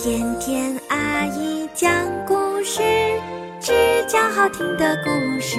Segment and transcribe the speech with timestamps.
[0.00, 1.90] 甜甜阿姨讲
[2.24, 2.80] 故事，
[3.60, 3.72] 只
[4.06, 5.56] 讲好听的故事。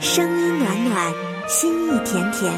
[0.00, 1.12] 声音暖暖，
[1.46, 2.52] 心意甜甜，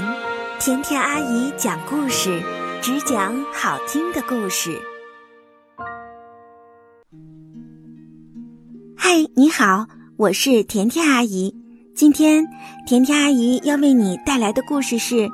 [0.59, 2.41] 甜甜阿姨讲故事，
[2.81, 4.81] 只讲好听的故事。
[8.97, 9.87] 嗨，你好，
[10.17, 11.55] 我是甜甜阿姨。
[11.95, 12.47] 今天，
[12.87, 15.29] 甜甜阿姨要为你带来的故事是《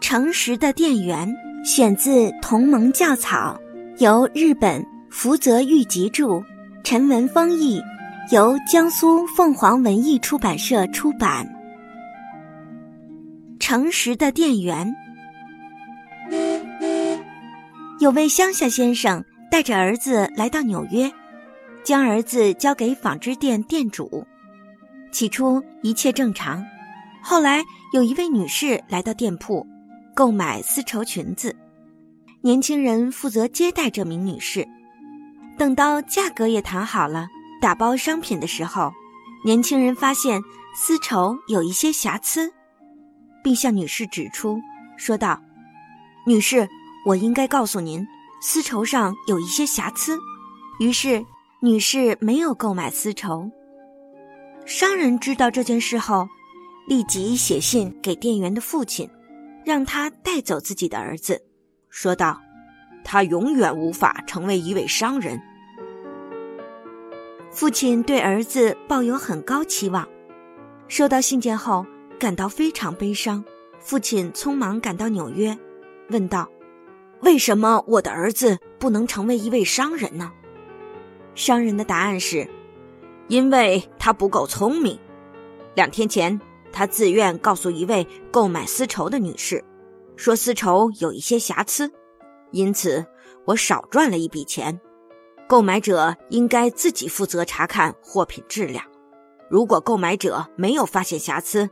[0.00, 1.28] 诚实的店员》。
[1.64, 3.56] 选自《同盟教草》，
[4.04, 6.42] 由日本福泽谕吉著，
[6.82, 7.80] 陈文峰译，
[8.32, 11.48] 由江苏凤凰文艺出版社出版。
[13.60, 14.92] 诚实的店员，
[18.00, 21.08] 有位乡下先生带着儿子来到纽约，
[21.84, 24.26] 将儿子交给纺织店店主。
[25.12, 26.66] 起初一切正常，
[27.22, 29.64] 后来有一位女士来到店铺。
[30.14, 31.56] 购买丝绸裙子，
[32.42, 34.66] 年轻人负责接待这名女士。
[35.58, 37.28] 等到价格也谈好了，
[37.60, 38.92] 打包商品的时候，
[39.44, 40.42] 年轻人发现
[40.74, 42.52] 丝绸有一些瑕疵，
[43.42, 44.60] 并向女士指出，
[44.96, 45.40] 说道
[46.26, 46.68] ：“女士，
[47.06, 48.06] 我应该告诉您，
[48.40, 50.18] 丝绸上有一些瑕疵。”
[50.80, 51.24] 于是，
[51.60, 53.50] 女士没有购买丝绸。
[54.64, 56.28] 商人知道这件事后，
[56.86, 59.08] 立即写信给店员的父亲。
[59.64, 61.40] 让他带走自己的儿子，
[61.88, 62.40] 说道
[63.04, 65.40] ：“他永远无法成为一位商人。”
[67.50, 70.08] 父亲对儿子抱有很高期望，
[70.88, 71.86] 收到信件后
[72.18, 73.44] 感到非常悲伤。
[73.78, 75.58] 父亲匆忙赶到纽约，
[76.08, 76.48] 问道
[77.20, 80.32] ：“为什么我的儿子不能成为一位商人呢？”
[81.34, 82.48] 商人的答案是
[83.28, 84.98] ：“因为他不够聪明。”
[85.74, 86.40] 两天前。
[86.72, 89.62] 他自愿告诉一位购买丝绸的女士，
[90.16, 91.90] 说丝绸有一些瑕疵，
[92.50, 93.04] 因此
[93.44, 94.80] 我少赚了一笔钱。
[95.48, 98.82] 购买者应该自己负责查看货品质量。
[99.50, 101.68] 如果购买者没有发现瑕疵，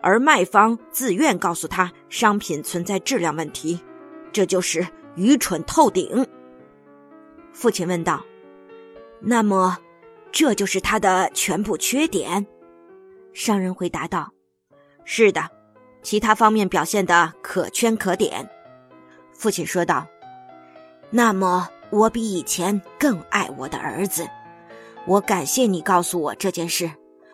[0.00, 3.78] 而卖方自愿告诉他商品存在质量问题，
[4.32, 4.86] 这就是
[5.16, 6.26] 愚蠢透顶。
[7.52, 8.24] 父亲问道
[9.20, 9.76] ：“那么，
[10.32, 12.46] 这就是他的全部缺点？”
[13.32, 14.32] 商人回答道
[15.04, 15.48] ：“是的，
[16.02, 18.48] 其他方面表现的可圈可点。”
[19.32, 20.06] 父亲说道
[21.10, 24.28] ：“那么，我比以前更爱我的儿子。
[25.06, 26.90] 我感谢你告诉我这件事，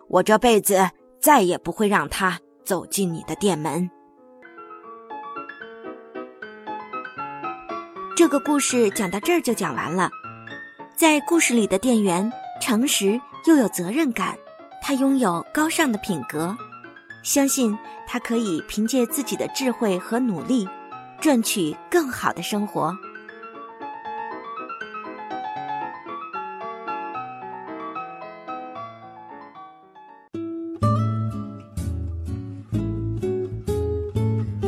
[0.07, 3.89] 我这辈子再也不会让他走进你的店门。”
[8.15, 10.09] 这个故事讲到这儿就讲完了。
[10.95, 14.35] 在故事里的店员诚实又有责任感。
[14.87, 16.55] 他拥有高尚的品格，
[17.21, 17.77] 相信
[18.07, 20.65] 他可以凭借自己的智慧和努力，
[21.19, 22.95] 赚取更好的生活。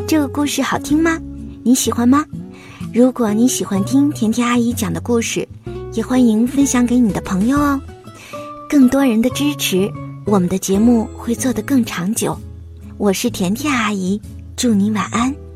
[0.05, 1.17] 这个故事好听吗？
[1.63, 2.25] 你喜欢吗？
[2.93, 5.47] 如果你喜欢听甜甜阿姨讲的故事，
[5.93, 7.79] 也欢迎分享给你的朋友哦。
[8.67, 9.89] 更多人的支持。
[10.29, 12.37] 我们的节目会做得更长久，
[12.99, 14.21] 我是甜甜阿姨，
[14.55, 15.48] 祝你晚安。